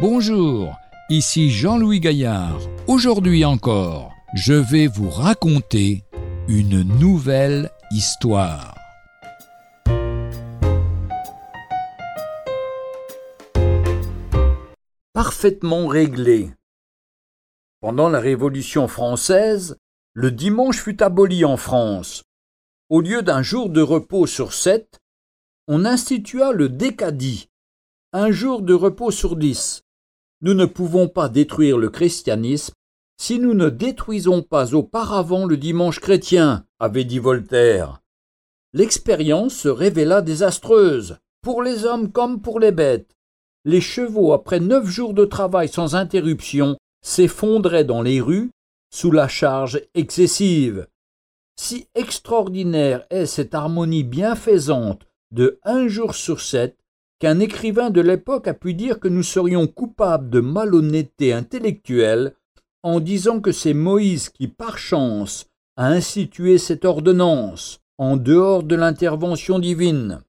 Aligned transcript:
Bonjour, 0.00 0.78
ici 1.10 1.50
Jean-Louis 1.50 2.00
Gaillard. 2.00 2.58
Aujourd'hui 2.86 3.44
encore, 3.44 4.14
je 4.32 4.54
vais 4.54 4.86
vous 4.86 5.10
raconter 5.10 6.04
une 6.48 6.82
nouvelle 6.98 7.70
histoire. 7.90 8.74
Parfaitement 15.12 15.86
réglé. 15.86 16.50
Pendant 17.82 18.08
la 18.08 18.20
Révolution 18.20 18.88
française, 18.88 19.76
le 20.14 20.30
dimanche 20.30 20.80
fut 20.80 21.02
aboli 21.02 21.44
en 21.44 21.58
France. 21.58 22.22
Au 22.88 23.02
lieu 23.02 23.20
d'un 23.20 23.42
jour 23.42 23.68
de 23.68 23.82
repos 23.82 24.26
sur 24.26 24.54
sept, 24.54 24.98
on 25.68 25.84
institua 25.84 26.52
le 26.52 26.70
décadie, 26.70 27.50
un 28.14 28.30
jour 28.30 28.62
de 28.62 28.72
repos 28.72 29.10
sur 29.10 29.36
dix. 29.36 29.82
Nous 30.42 30.54
ne 30.54 30.64
pouvons 30.64 31.08
pas 31.08 31.28
détruire 31.28 31.76
le 31.78 31.90
christianisme 31.90 32.74
si 33.20 33.38
nous 33.38 33.52
ne 33.52 33.68
détruisons 33.68 34.42
pas 34.42 34.74
auparavant 34.74 35.44
le 35.44 35.58
dimanche 35.58 36.00
chrétien, 36.00 36.64
avait 36.78 37.04
dit 37.04 37.18
Voltaire. 37.18 38.00
L'expérience 38.72 39.54
se 39.54 39.68
révéla 39.68 40.22
désastreuse, 40.22 41.18
pour 41.42 41.62
les 41.62 41.84
hommes 41.84 42.12
comme 42.12 42.40
pour 42.40 42.58
les 42.58 42.72
bêtes. 42.72 43.14
Les 43.66 43.82
chevaux, 43.82 44.32
après 44.32 44.58
neuf 44.58 44.86
jours 44.86 45.12
de 45.12 45.26
travail 45.26 45.68
sans 45.68 45.94
interruption, 45.94 46.78
s'effondraient 47.02 47.84
dans 47.84 48.00
les 48.00 48.22
rues 48.22 48.50
sous 48.90 49.10
la 49.10 49.28
charge 49.28 49.82
excessive. 49.94 50.86
Si 51.56 51.88
extraordinaire 51.94 53.04
est 53.10 53.26
cette 53.26 53.54
harmonie 53.54 54.04
bienfaisante 54.04 55.06
de 55.30 55.60
un 55.64 55.88
jour 55.88 56.14
sur 56.14 56.40
sept, 56.40 56.78
qu'un 57.20 57.38
écrivain 57.38 57.90
de 57.90 58.00
l'époque 58.00 58.48
a 58.48 58.54
pu 58.54 58.74
dire 58.74 58.98
que 58.98 59.08
nous 59.08 59.22
serions 59.22 59.66
coupables 59.66 60.30
de 60.30 60.40
malhonnêteté 60.40 61.32
intellectuelle 61.32 62.34
en 62.82 62.98
disant 62.98 63.40
que 63.40 63.52
c'est 63.52 63.74
Moïse 63.74 64.30
qui, 64.30 64.48
par 64.48 64.78
chance, 64.78 65.46
a 65.76 65.88
institué 65.88 66.56
cette 66.56 66.86
ordonnance, 66.86 67.80
en 67.98 68.16
dehors 68.16 68.62
de 68.62 68.74
l'intervention 68.74 69.58
divine. 69.58 70.22